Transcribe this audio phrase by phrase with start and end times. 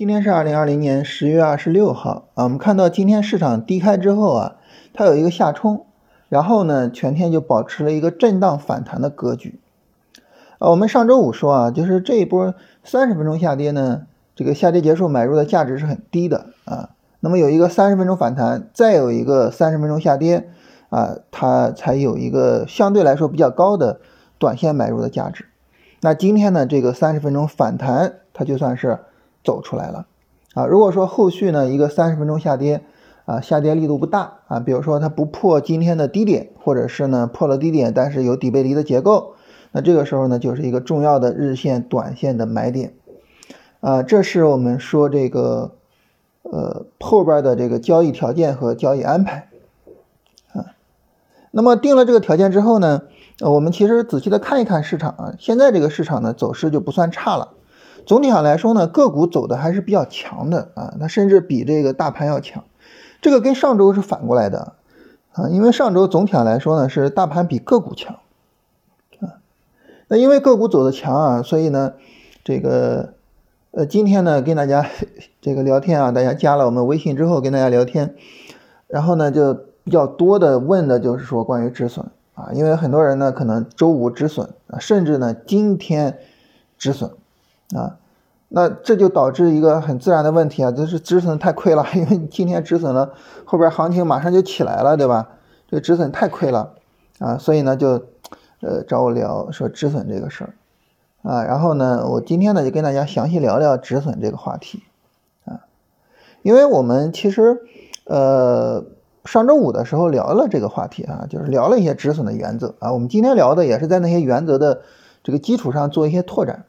[0.00, 4.56] 今天是二零二零年十月二十六号啊，我们看到今天市场低开之后啊，
[4.94, 5.84] 它有一个下冲，
[6.30, 9.60] 然后呢，全天就保持了一个震荡反弹的格局。
[10.58, 16.88] 啊，我们上周五说啊，就是这一波三十分钟下跌呢，这个下跌结束买入的价值是很低的啊。
[17.20, 20.48] 那么有一个三十分钟反弹，再有一个三十分钟下跌
[20.88, 24.00] 啊，它才有一个相对来说比较高的
[24.38, 25.44] 短线买入的价值。
[26.00, 29.00] 那今天呢，这个三十分钟反弹，它就算是。
[29.42, 30.06] 走出来了，
[30.54, 32.82] 啊，如果说后续呢一个三十分钟下跌，
[33.24, 39.34] 啊，下跌力度不大啊，比如说它不破今天的低点，或者是呢破了低点，但是有底背离的结构，
[39.72, 42.92] 那这个时候呢就是一个重要的日线、短线的买点，
[43.80, 45.72] 啊，这是我们说这个
[46.42, 49.48] 呃后边的这个交易条件和交易安排，
[50.52, 50.74] 啊，
[51.50, 53.02] 那么定了这个条件之后呢，
[53.40, 57.54] 呃，我们其实仔细的看一看市场啊，现在这个市场呢走势就不算差了。
[58.06, 62.64] 总体上来说呢，个股走的还是比较强的啊，它甚至比这个大盘要强。
[63.20, 64.74] 这个跟上周是反过来的
[65.32, 68.16] 啊，因为上周总体上来说呢是大盘比个股强
[69.20, 69.38] 啊。
[70.08, 71.92] 那因为个股走的强啊，所以呢，
[72.42, 73.14] 这个
[73.72, 74.86] 呃今天呢跟大家
[75.40, 78.14] 这个聊天啊，大家加了我们微信之后跟大家聊天，
[78.88, 86.18] 然后呢就比较多的问的就是说关于止损啊，因为很多人呢可能周五止损啊，甚至呢今天
[86.78, 87.10] 止损。
[87.76, 87.98] 啊，
[88.48, 93.12] 那这就导致一个很自然的问题啊，就是止损太亏了， 因为你今天止损了，
[93.44, 95.28] 后边行情马上就起来了，对吧？
[95.68, 96.72] 这个止损太亏了
[97.20, 98.06] 啊，所以呢就
[98.60, 100.54] 呃找我聊说止损这个事儿
[101.22, 104.82] 啊，然后呢我今天呢就跟大家详细聊聊止损这个话题
[105.44, 105.60] 啊，
[106.42, 107.60] 因为我们其实
[108.06, 108.84] 呃
[109.24, 114.80] 上周五的时候聊了这个话题啊，就是聊了一些止损的原则啊，我们今天聊的也是在那些原则的
[115.22, 116.64] 这个基础上做一些拓展。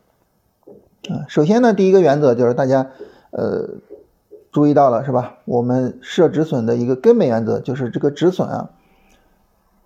[1.10, 2.92] 啊，首先呢，第一个原则就是大家，
[3.32, 3.70] 呃，
[4.52, 5.38] 注意到了是吧？
[5.46, 8.70] 我们设止损的一个根本原则就是这个止损啊，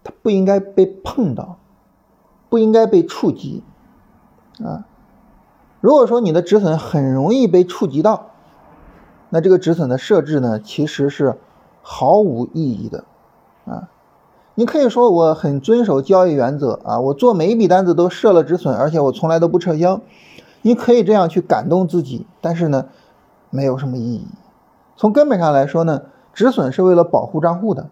[0.03, 1.57] 它不应该被碰到，
[2.49, 3.63] 不应该被触及，
[4.61, 4.85] 啊，
[5.79, 8.31] 如果说你的止损很容易被触及到，
[9.29, 11.37] 那这个止损的设置呢，其实是
[11.81, 13.05] 毫无意义的，
[13.63, 13.87] 啊，
[14.55, 20.01] 你可以说我很遵守交易原则啊，我做每一笔单子都设了止损，而且我从来都不撤销。
[20.65, 22.87] 你可以这样去感动自己，但是呢，
[23.51, 24.25] 没有什么意义。
[24.97, 27.91] 从根本上来说呢，止损是为了保护账户的。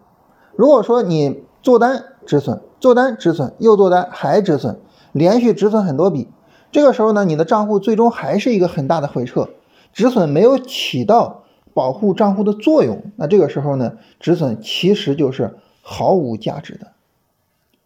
[0.56, 4.80] 如果说你做单止损，做单止损，又做单还止损，
[5.12, 6.26] 连续止损很多笔，
[6.72, 9.50] 这个时候呢，你的账户最终还是一个很大的回撤，
[9.92, 16.88] 止损没有起到保护账户的作用，那这个时候呢，止损其实就是毫无价值的。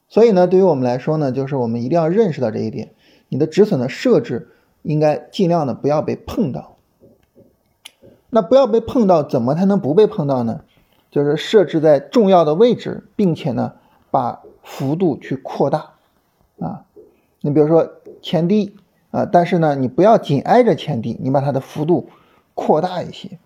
[0.08, 2.92] 所以呢，对于我们来说呢，就是我们一定要认识到这一点，
[3.28, 4.48] 你的止损的设置。
[4.88, 6.76] 应该尽量的不要被碰到，
[8.30, 10.62] 那不要被碰到，怎么才能不被碰到呢？
[11.10, 13.74] 就是设置在重要的位置，并且呢，
[14.10, 15.90] 把幅度去扩大
[16.58, 16.86] 啊。
[17.42, 18.76] 你比如说前低
[19.10, 22.08] 啊，但是呢，你不要紧挨着前低，你把它的幅度
[22.54, 23.38] 扩大一些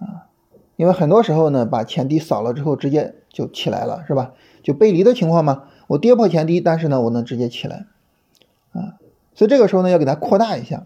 [0.00, 0.26] 啊。
[0.74, 4.32] 因为很多时候呢，把前低扫了之后，直接就起来了，是吧？
[4.64, 7.86] 就背离的情况嘛，我跌破前低，但是呢，我能直接起来
[8.72, 8.98] 啊。
[9.36, 10.84] 所以这个时候呢，要给它扩大一下。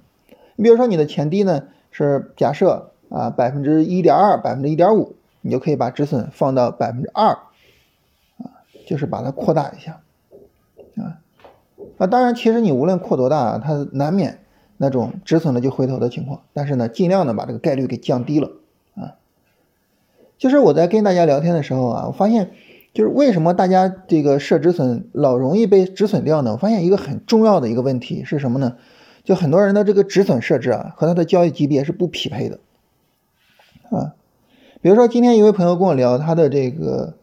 [0.56, 7.28] 你比如说你的前低呢是假设啊百分之一点二、百分之一点五，你就可以把止损放到百分之二，
[8.38, 10.00] 啊，就是把它扩大一下，
[10.96, 11.16] 啊，
[11.96, 14.40] 啊，当然其实你无论扩多大，它难免
[14.76, 18.50] 那种止损了就回头的情况，但是呢，尽量的把这个概率给降低了，
[18.96, 19.14] 啊，
[20.36, 22.50] 就是我在跟大家聊天的时候啊，我发现。
[22.92, 26.52] 就是为什么大家这个设止损老容易被止损掉呢？
[26.52, 28.76] 我发现一个很重要的一个问题是什么呢？
[29.22, 32.58] 就很多人的这个止损设置啊，和他的交易级别是不匹配的
[33.90, 34.14] 啊。
[34.82, 37.14] 比如说今天一位朋友跟我聊他的这个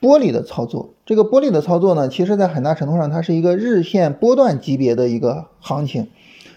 [0.00, 6.08] 玻璃的操作，这个玻璃的操作呢，其实在很大程度上它是一个日线波段级别的一个行情，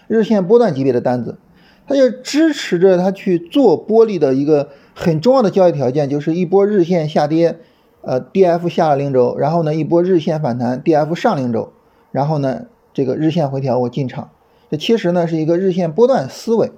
[0.08, 1.38] 日线波段级别的单子，
[1.86, 7.58] 它就支持着他去做玻璃的一个很重要的交易条件，就是一波日线下跌。
[8.06, 11.72] 呃，D F 下了零轴，然后呢一波日线反弹，D F 上零轴，
[12.12, 14.30] 然后呢这个日线回调我进场，
[14.70, 16.70] 这其实呢是一个日线波段思维，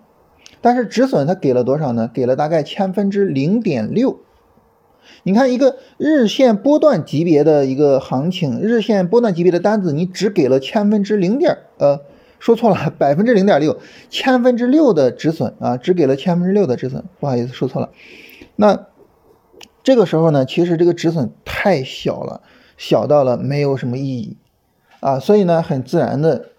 [0.63, 2.11] 但是止损它给了多少呢？
[2.11, 4.19] 给了大概千分之零点六。
[5.23, 12.01] 你看一个日线波段级别的一个行情，日线波段级别的单子，你只给了千分之零点，呃，
[12.39, 13.77] 说错了，百分之零点六，
[14.09, 17.91] 千分之六的止损啊，只给了千分之六的止损，不好意思说错了，
[18.57, 18.87] 那。
[19.89, 22.43] 这个时候呢，其实这个止损太小了，
[22.77, 24.37] 小到了没有什么意义
[25.01, 26.51] 啊，所以呢，很自然的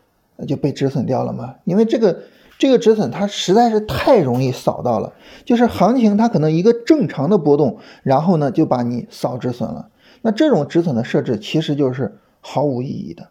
[0.48, 1.58] 就被止损掉了嘛。
[1.64, 2.24] 因为这个
[2.58, 5.14] 这个止损它实在是太容易扫到了，
[5.46, 9.90] 就是行情它可能一个正常的波动，然后呢就把你扫止损了。
[10.24, 13.30] 那这种止损的设置其实就是毫无意义的，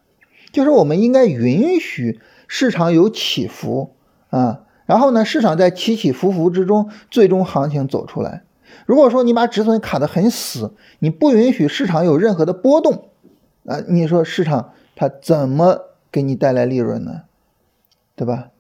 [0.53, 3.97] 就是我们应该允许市场有起伏
[4.31, 8.45] 啊，然后呢市场在起起伏伏之中，最终行情走出来。
[8.87, 13.09] 如果说你把止损卡得很死，你不允许市场有任何的波动，
[13.67, 17.23] 啊，你说市场它怎么给你带来利润呢？
[18.17, 18.51] 对吧？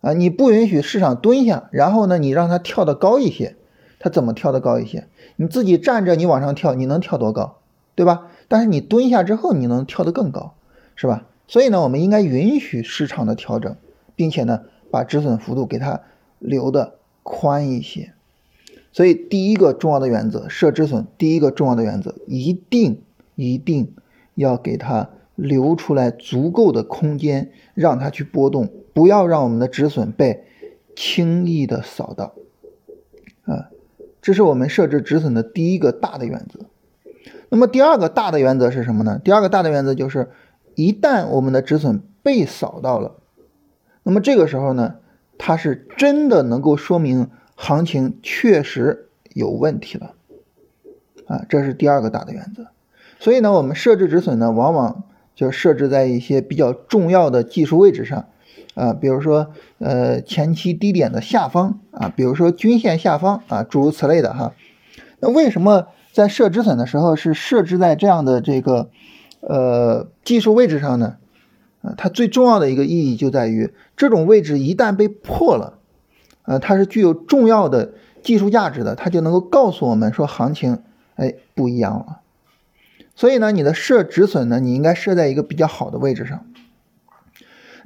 [0.00, 3.56] 啊，你不允许市场蹲下，然后呢，你让它跳得高一些，
[3.98, 5.06] 它怎么跳得高一些？
[5.36, 7.58] 你自己站着，你往上跳，你能跳多高？
[7.94, 8.26] 对吧？
[8.48, 10.54] 但是你蹲下之后，你能跳得更高，
[10.96, 11.26] 是吧？
[11.46, 13.76] 所以呢，我们应该允许市场的调整，
[14.16, 16.00] 并且呢，把止损幅度给它
[16.38, 18.14] 留的宽一些。
[18.94, 23.00] 所以，第一个重要的原则，设止损，第一个重要的原则，一定
[23.36, 23.94] 一定
[24.34, 30.44] 要给它留出来足够的空间，让它去波动，不要让我们的止损被
[30.94, 32.34] 轻易的扫到。
[33.46, 33.70] 啊，
[34.20, 36.66] 这是我们设置止损的第一个大的原则。
[37.48, 39.18] 那么，第二个大的原则是什么呢？
[39.24, 40.28] 第二个大的原则就是，
[40.74, 43.16] 一旦我们的止损被扫到了，
[44.02, 44.96] 那么这个时候呢，
[45.38, 47.30] 它是真的能够说明。
[47.54, 50.14] 行情确实有问题了，
[51.26, 52.66] 啊，这是第二个大的原则。
[53.18, 55.04] 所以呢，我们设置止损呢，往往
[55.34, 58.26] 就设置在一些比较重要的技术位置上，
[58.74, 64.54] 啊，比如说呃前期低点的下方啊，比如说均线下方啊，诸如此类的哈。
[65.20, 68.90] 那为什么在设止损的时候是设置在这样的这个
[69.40, 71.16] 呃技术位置上呢？
[71.82, 75.78] 啊，它最重要的一个意义就在于这种位置一旦被破了。
[76.44, 77.92] 呃，它是具有重要的
[78.22, 80.82] 技术价值的，它就能够告诉我们说行情，
[81.16, 82.20] 哎，不一样了。
[83.14, 86.46] 所以呢，你的设止损呢，你应该设在一个比较好的位置上。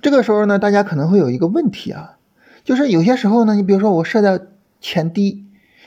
[0.01, 2.19] 这个时候呢，大家可能会有一个问题啊，
[2.65, 4.41] 就是有些时候呢，你比如说我设在
[4.81, 5.45] 前低，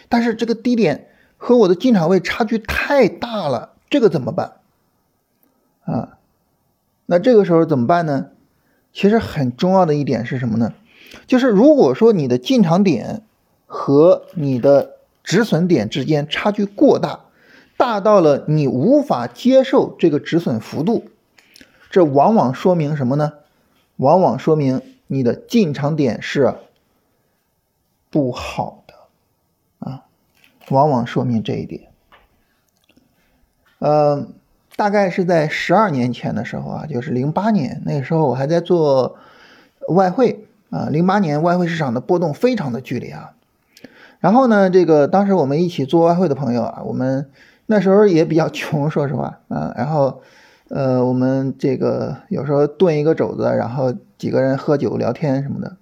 [0.10, 1.08] 但是这个低点
[1.38, 4.54] 和我的进场位差距太大了，这个怎么办？
[5.86, 6.18] 啊，
[7.06, 8.28] 那这个时候怎么办呢？
[8.92, 10.74] 其实很重要的一点是什么呢？
[11.28, 13.24] 就是如果说你的进场点
[13.66, 17.22] 和你的止损点之间差距过大，
[17.78, 21.06] 大到了你无法接受这个止损幅度，
[21.90, 23.34] 这往往说明什么呢？
[23.98, 26.56] 往往说明你的进场点是
[28.10, 28.94] 不好的
[29.80, 30.04] 啊，
[30.70, 31.90] 往往说明这一点。
[33.80, 34.28] 呃，
[34.76, 39.18] 大概是在十二年前的时候啊，就是零八年那个时候，我还在做
[39.88, 40.46] 外汇。
[40.70, 43.32] 啊，零八年外汇市场的波动非常的剧烈啊，
[44.20, 47.30] 然后呢，这个当时我们一起做外汇的朋友啊，我们
[47.66, 50.22] 那时候也比较 穷，说实话啊，然后
[50.70, 55.78] 呃，我们这个有时候炖一个肘子，然后几个人喝酒聊天什么的。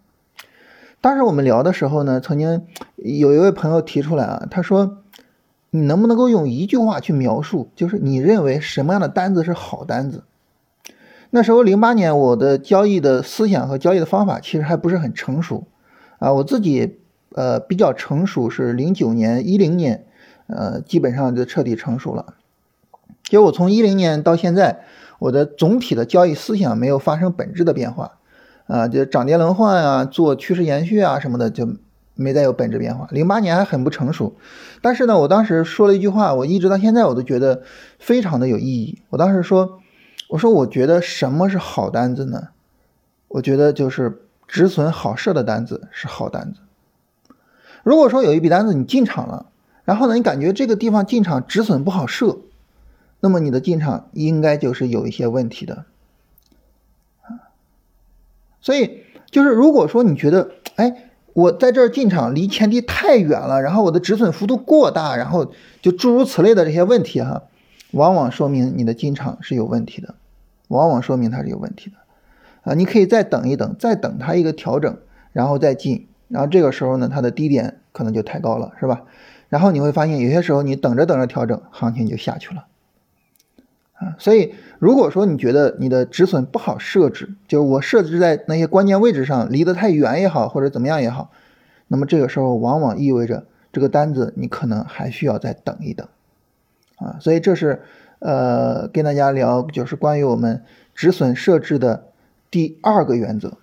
[1.02, 4.98] 当时我们聊的时候呢，曾经有一位朋友提出来啊，他说，
[5.70, 10.24] 你能不能够用一句话去描述，就是你认为什么样的单子是好单子？
[11.30, 15.68] 那时候零八年，我的交易的思想和交易的方法其实还不是很成熟，
[16.20, 17.00] 啊，我自己
[17.34, 20.06] 呃比较成熟是零九年、一零年，
[20.48, 22.36] 呃，基本上就彻底成熟了。
[23.24, 24.86] 就我从一零年到现在，
[25.20, 28.14] 我的总体的交易思想没有发生本质的变化，
[28.68, 31.68] 啊，就涨跌轮换啊，做趋势延续啊什么的就
[32.16, 33.06] 没再有本质变化。
[33.12, 34.38] 零八年还很不成熟，
[34.82, 37.64] 但是呢，我当时说了一句话，我一直到现在我都觉得
[38.00, 39.02] 非常的有意义。
[39.10, 39.82] 我当时说。
[40.30, 42.50] 我说，我觉得什么是好单子呢？
[43.30, 46.60] 我觉得就是止损好设的单子是好单子。
[47.84, 49.46] 如果说有一笔单子你进场了，
[49.86, 52.38] 然后呢，你感觉这个地方进场止损不好设，
[53.22, 55.86] 那么你的进场应该就是有一些问题的。
[58.60, 67.44] 所以就是如果说你觉得，哎，我在这儿进场离前低太远了，然后我的止损幅度过大，然后就诸如此类的这些问题哈。
[67.92, 70.16] 往往说明你的进场是有问题的，
[70.68, 71.96] 往往说明它是有问题的，
[72.72, 74.98] 啊，你可以再等一等，再等它一个调整，
[75.32, 79.04] 然后再进，然后这个时候呢，它的低点可能就太高了，是吧？
[79.50, 82.66] 然后你会发现，有些时候你等着等着调整，行情就下去了，
[83.94, 91.32] 啊，所以如果说你觉得你的止损不好设置，就是我设置在那些关键位置上，离得太远也好，或者怎么样也好，
[91.88, 96.06] 那么这个时候往往意味着这个单子你可能还需要再等一等。
[96.98, 97.84] 啊，所以这是
[98.20, 100.64] 呃跟大家聊，就是关于我们
[100.94, 102.08] 止损设置的
[102.52, 103.58] 第二个原则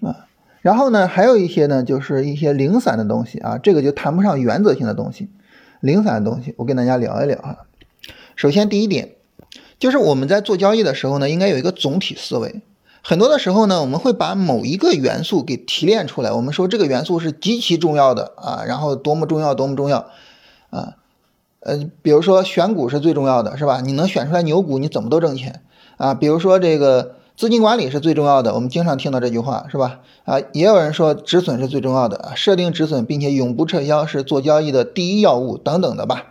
[0.00, 0.26] 啊。
[0.62, 5.28] 然后呢，还有一些呢，就是一些零散的东西啊，这个就谈不上原则性的东西，
[5.80, 7.56] 零散的东西，我跟大家聊一聊啊。
[8.34, 9.10] 首先第一点，
[9.78, 12.62] 就是我们在做交易的时候呢，应该有一个总体思维，
[13.02, 20.10] 很多的时候呢，我们会把某一个元素给提炼出来，我们说这个元素是极其重要的啊，然后多么重要，多么重要
[20.70, 20.96] 啊，
[21.64, 23.80] 呃，比如说选股是最重要的，是吧？
[23.80, 25.62] 你能选出来牛股，你怎么都挣钱
[25.96, 26.14] 啊。
[26.14, 30.00] 比如说这个资金管理是最重要的，我们经常听到这句话，是吧？
[30.24, 36.26] 啊，也有人说止损是最重要的，设定止损并且永不撤销是做交易的第一要务等等的吧。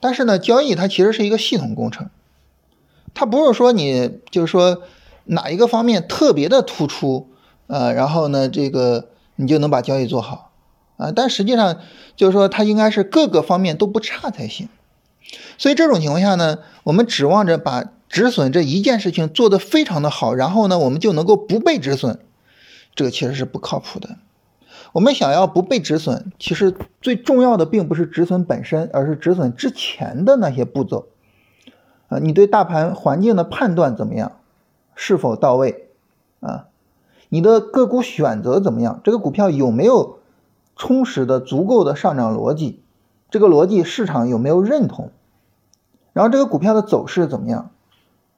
[0.00, 2.08] 但是呢，交易它其实是一个系统工程，
[3.14, 4.82] 它不是说你就是说。
[5.24, 7.28] 哪一个方面特别的突出，
[7.68, 10.49] 呃，然后呢，这个你就能把交易做好，
[11.00, 11.78] 啊，但实际上
[12.14, 14.68] 就是说它应该是各个方面都不差才行。
[15.56, 22.18] 所以这种情况下呢，我们指望着把止损这一件事情做得非常的好，然后呢，我们就能够不被止损，
[22.94, 24.16] 这个其实是不靠谱的。
[24.92, 31.06] 我们想要不被止损，其实最重要的并不是止损本身，而是止损之前的那些步骤。
[32.08, 34.32] 啊，你对大盘环境的判断怎么样？
[34.96, 35.90] 是否到位
[36.40, 36.66] 啊？
[37.28, 39.00] 你的个股选择怎么样？
[39.04, 40.18] 这个股票有没有
[40.80, 42.82] 充实的、足够的上涨逻辑？
[43.28, 45.10] 这个逻辑市场有没有认同？
[46.14, 47.68] 然后这个股票的走势怎么样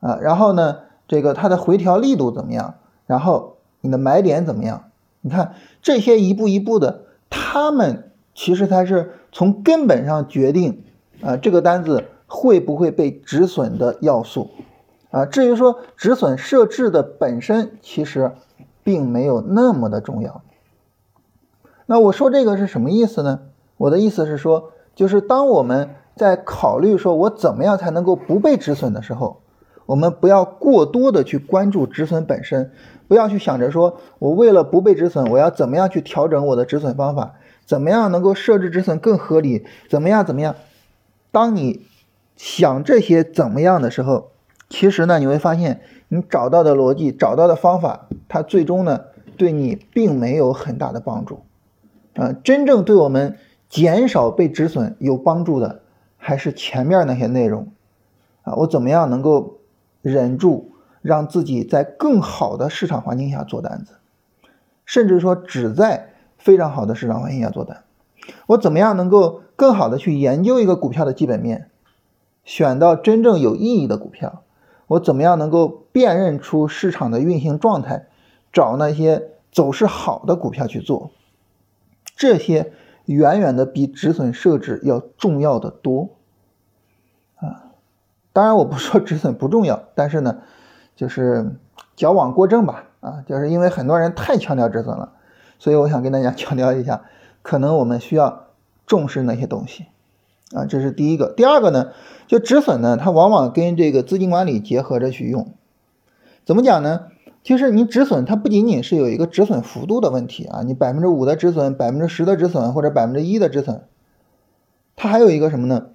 [0.00, 0.18] 啊？
[0.20, 2.74] 然后呢，这个它的回调力度怎么样？
[3.06, 4.90] 然后你的买点怎么样？
[5.20, 10.82] 你看这些一步一步的，他们其实才是从根本上决定
[11.22, 14.50] 啊这个单子会不会被止损的要素。
[15.12, 18.32] 啊，至于说止损设置的本身，其实
[18.82, 20.42] 并没有那么的重要。
[21.92, 23.40] 那我说这个是什么意思呢？
[23.76, 29.42] 我的意思是说，就是当我们在考虑说我怎么样才能够不被止损的时候，
[29.84, 32.72] 我们不要过多的去关注止损本身，
[33.08, 37.34] 不要去想着说我为了不被止损，我要怎么样去调整我的止损方法，
[37.66, 40.54] 怎么样能够设置止损更合理，怎么样怎么样。
[41.30, 41.84] 当你
[42.36, 44.30] 想这些怎么样的时候，
[44.70, 49.02] 其实呢，你会发现你找到的逻辑、找到的方法，它最终呢
[49.36, 51.42] 对你并没有很大的帮助。
[52.14, 53.38] 啊，真正对我们
[53.68, 55.82] 减少被止损有帮助的，
[56.16, 57.72] 还是前面那些内容。
[58.42, 59.58] 啊，我怎么样能够
[60.02, 63.94] 忍住，让自己在更好的市场环境下做单子，
[64.84, 67.84] 甚至说只在非常好的市场环境下做单。
[68.48, 71.70] 我怎么样能够更好的去研究一个股票的基本面，
[72.44, 74.42] 选到真正有意义的股票。
[74.88, 78.06] 我怎么样能够辨认出市场的运行状态，
[78.52, 81.10] 找那些走势好的股票去做？
[82.22, 82.72] 这些
[83.06, 86.10] 远远的比止损设置要重要的多
[87.34, 87.74] 啊！
[88.32, 90.38] 当然，我不说止损不重要， 但是呢，
[90.94, 91.56] 就是
[91.96, 93.24] 矫枉过正吧啊！
[93.26, 95.14] 就是因为很多人太强调止损了，
[95.58, 97.02] 所以我想跟大家强调一下，
[97.42, 98.46] 可能我们需要
[98.86, 99.86] 重视那些东西。
[100.54, 101.34] 啊，这是第一个。
[101.36, 101.90] 第二个呢，
[102.28, 105.52] 就止损呢，它往往跟这个资金管理结合着去用。
[106.44, 107.08] 怎么讲呢？
[107.42, 113.82] 其实你止损，它不仅仅是有一个止损幅度的问题啊，你百分之五的止损、百分之十的止损或者百分之一的止损，
[114.96, 115.86] 它还有一个什么呢？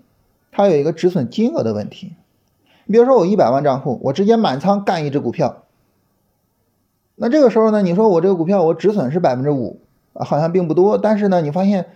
[0.52, 2.16] 它有一个止损金额的问题。
[2.86, 5.64] 你比如说我一百万账户，我直接满仓干一只股票，
[7.16, 9.80] 那这个时候呢，你说我这个股票我止损是百分之五
[10.14, 11.88] 啊，好像并不多，但是呢，你发现。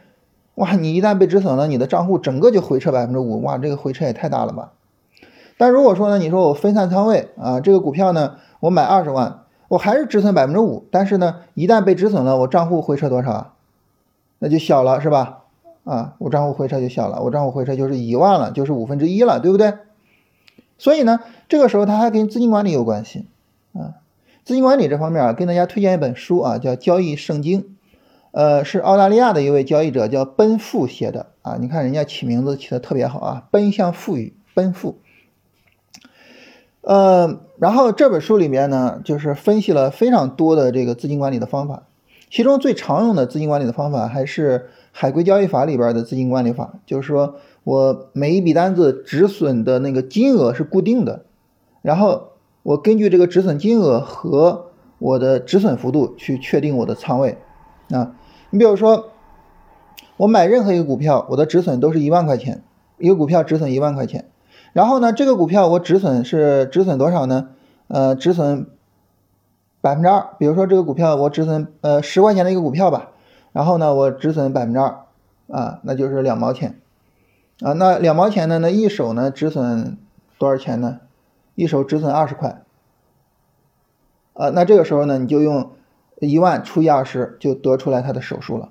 [0.55, 4.73] 哇，你一旦被止损了，你的账户整个就回撤百分之五，哇，这个回撤也太大了吧！
[5.57, 9.40] 但如果说呢，你说我分散仓位啊，这个股票呢，我买二十万，
[9.71, 13.53] 我还是止损百分之五，但是呢，一旦被止损了，我账户回撤多少啊？
[14.39, 15.43] 那就小了，是吧？
[15.85, 19.75] 啊，我账户回撤就小了，我账户回撤就是一万了，就是五分之一了，对不对？
[20.77, 23.27] 所以呢，这个时候它还跟资金管理有关系
[23.71, 23.95] 啊。
[24.43, 27.61] 资金管理这方面啊，跟大家推荐一本书啊，叫《交易圣经》。
[28.31, 34.97] 呃，是澳大利亚的一位交易者叫奔富写的啊，你看人家起名字起的特别好啊，奔向富裕，奔富。
[36.81, 41.83] 呃，然后这本书里面呢，就是分析了非常多的这个资金管理的方法，
[42.29, 51.25] 其中最常用的资金管理的方法还是海归交易法里边的资金管理法，就是说我每一笔单子止损的那个金额是固定的，
[51.83, 52.29] 然后
[52.63, 57.37] 我根据这个止损金额和我的止损幅度去确定我的仓位
[57.91, 58.15] 啊。
[58.49, 59.11] 你比如说，
[60.17, 62.63] 我买任何一个股票，我的止损都是一万块钱，
[62.97, 64.25] 一个股票止损一万块钱。
[64.73, 67.49] 然后呢，这个股票我止损是止损多少呢？
[67.87, 68.67] 呃，止损
[69.81, 70.29] 百分之二。
[70.39, 73.11] 比如说这个股票我止损呃十块钱的一个股票吧，
[73.51, 75.05] 然后呢我止损百分之二，
[75.49, 76.79] 啊，那就是两毛钱。
[77.61, 78.59] 啊，那两毛钱呢？
[78.59, 79.97] 那一手呢止损
[80.37, 80.99] 多少钱呢？
[81.55, 82.61] 一手止损二十块。
[84.33, 85.71] 啊，那这个时候呢，你就用。
[86.23, 88.69] 一万除以二十就得出来它的手数了，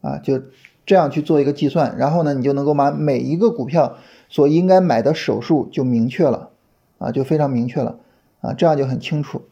[0.00, 0.40] 啊，就
[0.86, 3.96] 这样去做一个计算，然后呢，你就能够把每一个股票
[4.30, 6.48] 所应该买的手数就明确了，
[6.96, 7.98] 啊，就非常明确了，
[8.40, 9.42] 啊，这样就很清楚。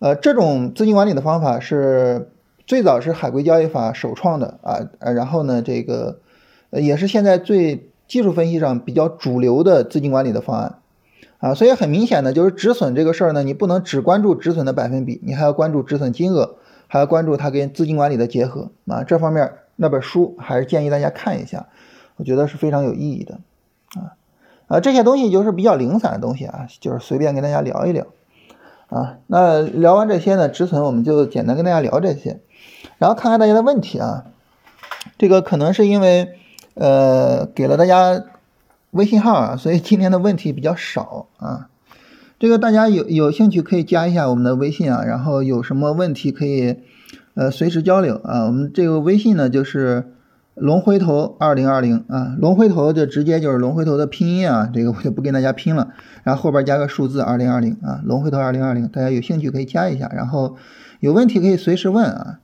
[0.00, 2.32] 呃，这种资金管理的方法是
[2.66, 6.18] 最早是海归交易法首创的啊，然后呢，这个
[6.70, 10.78] 呃也是现在最技术分析上比较主流的资金管理的方案
[11.38, 16.56] 啊，所以很明显的就是止损这个事儿呢，你不能只关注止损的百分比，你还要关注止损金额，
[16.88, 21.68] 还要关注它跟资金管理的结合啊，这方面那本书还是建议大家看一下，
[22.16, 23.38] 我觉得是非常有意义的
[24.72, 28.06] 啊，这些东西就是比较零散的东西啊，就是随便跟大家聊一聊。
[28.88, 32.40] 啊，那聊完这些呢，止损我们就简单跟大家聊这些，
[32.96, 34.24] 然后看看大家的问题啊。
[35.18, 36.38] 这个可能是因为
[36.72, 38.24] 呃给了大家
[38.92, 41.68] 微信号啊，所以今天的问题比较少啊。
[42.38, 46.76] 这个大家有有兴趣可以加一下我们的微信啊，然后有什么问题可以
[47.34, 48.46] 呃随时交流啊。
[48.46, 50.14] 我们这个微信呢就是。
[50.54, 55.88] 龙回头二零二零啊，龙回头就直接就是龙回头的拼音啊，这个我就不跟大家拼了，
[56.24, 60.56] 然后后边加个数字二零二零啊，龙回头二零二零，大家有兴趣可以加一下，然后
[61.00, 62.38] 有问题可以随时问啊，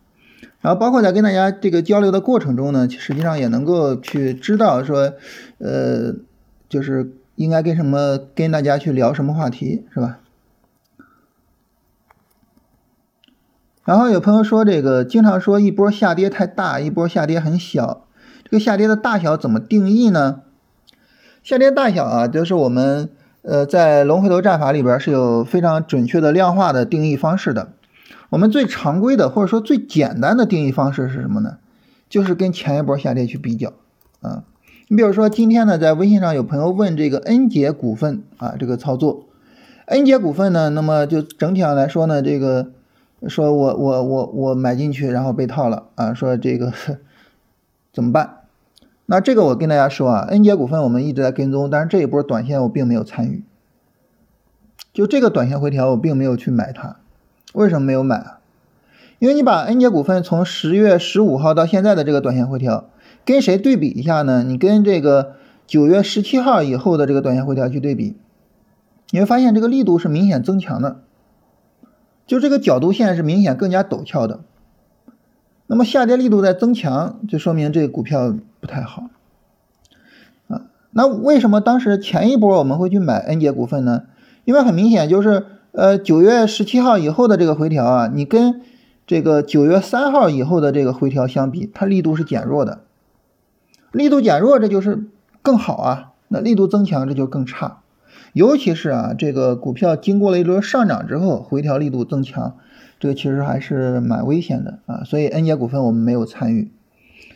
[0.61, 5.13] 然后包括在跟大家这个交流的过程中呢，实际上也能够去知道说，
[5.59, 6.15] 呃，
[6.69, 10.19] 就是应该跟什么跟大家去聊什么话题是吧？
[13.89, 18.05] 然后有朋友说，这个经常说一波下跌太大，一波下跌很小，
[18.45, 20.43] 这个下跌的大小怎么定义呢？
[21.43, 23.09] 下跌大小啊，就是我们
[23.41, 27.71] 呃在龙回头战法里边是有非常准确的量化的定义方式的。
[28.29, 31.57] 我们最常规的或者说最简单的定义方式是什么呢？
[32.11, 33.73] 就是跟前一波下跌去比较
[34.21, 34.45] 啊。
[34.89, 39.25] 你比如说今天呢，在微信上有朋友问这个恩捷股份啊，这个操作，
[39.87, 42.73] 恩捷股份呢，那么就整体上来说呢，这个。
[43.27, 46.15] 说我我我我买进去，然后被套了啊！
[46.15, 46.73] 说这个
[47.93, 48.43] 怎么办？
[49.07, 53.43] 那这个我跟大家说啊，恩杰股份我们一直在跟踪，但是这一波短线我并没有参与。
[54.93, 56.97] 就这个短线回调，我并没有去买它。
[57.55, 58.39] 为什么没有买啊？
[59.19, 62.89] 因为你把恩杰股份从十月十五号到现在的这个短线回调，
[63.25, 64.45] 跟谁对比一下呢？
[64.45, 65.35] 你跟这个
[65.67, 68.17] 九月十七号以后的这个短线回调去对比，
[69.11, 71.01] 你会发现这个力度是明显增强的。
[72.29, 74.41] 就这个角度线是明显更加陡峭的，
[75.67, 79.09] 那么下跌力度在增强，就说明这个股票不太好
[80.47, 80.63] 啊。
[80.91, 84.03] 那为什么当时前一波我们会去买恩捷股份呢？
[84.45, 88.61] 因为很明显就是呃九月十七号以后的这个回调啊，你跟
[89.07, 92.83] 这个九月三号以后的这个回调相比，它力度是减弱的，
[93.91, 95.07] 力度减弱这就是
[95.41, 97.81] 更好啊，那力度增强这就更差。
[98.33, 102.57] 尤其是啊，这个股票经过了一轮上涨之后，回调力度增强，
[103.01, 105.03] 这个其实还是蛮危险的啊。
[105.05, 106.71] 所以恩捷股份我们没有参与。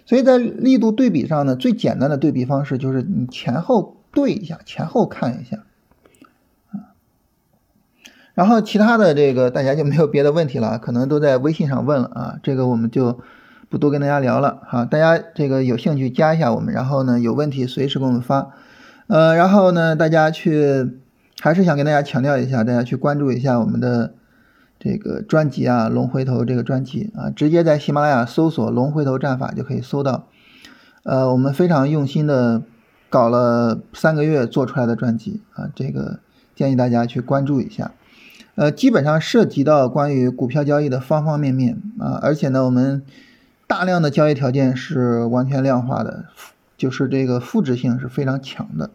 [0.05, 5.65] 所以在力度对比上呢，最简单的对比方式就是你前后对一下，前后看一下
[6.71, 6.93] 啊。
[8.35, 13.21] 然后其他的这个大家就没有别的问题了，可能都在微信上问了啊，这个我们就
[13.69, 14.85] 不多跟大家聊了哈。
[14.85, 18.51] 大家这个有兴趣加一下我们，然后呢有问题随时给我们发。
[19.13, 20.91] 呃，然后呢，大家去
[21.43, 24.15] 还是想跟大家强调一下，大家去关注一下我们的
[24.79, 30.29] 这个专辑啊，龙回头这个专辑啊，直接在喜马拉雅搜索“龙回头战法”就可以搜到。
[31.03, 32.63] 呃，我们非常用心的
[33.11, 36.21] 搞了三个月做出来的专辑啊，这个
[36.57, 37.93] 建议大家去关注一下。
[38.55, 43.03] 呃，基本上涉及到关于股票交易的方方面面啊，而且呢，我们
[43.67, 46.25] 大量的交易条件是完全量化的，
[46.79, 48.89] 就是这个复制性是非常强的。